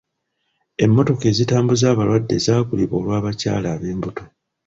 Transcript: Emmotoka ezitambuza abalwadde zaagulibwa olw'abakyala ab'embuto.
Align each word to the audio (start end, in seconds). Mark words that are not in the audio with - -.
Emmotoka 0.83 1.23
ezitambuza 1.31 1.85
abalwadde 1.89 2.35
zaagulibwa 2.45 2.95
olw'abakyala 3.01 3.67
ab'embuto. 3.75 4.23